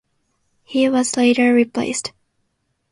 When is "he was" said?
0.63-1.15